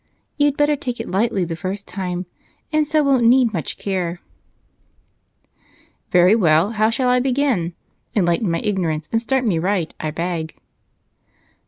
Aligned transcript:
You'd 0.35 0.57
better 0.57 0.75
take 0.75 0.99
it 0.99 1.07
lightly 1.11 1.45
the 1.45 1.55
first 1.55 1.87
time, 1.87 2.25
and 2.73 2.87
so 2.87 3.03
won't 3.03 3.23
need 3.25 3.53
much 3.53 3.77
care." 3.77 4.19
"Very 6.09 6.33
well, 6.35 6.71
how 6.71 6.89
shall 6.89 7.07
I 7.07 7.19
begin? 7.19 7.75
Enlighten 8.15 8.49
my 8.49 8.61
ignorance 8.61 9.07
and 9.11 9.21
start 9.21 9.45
me 9.45 9.59
right, 9.59 9.93
I 9.99 10.09
beg." 10.09 10.57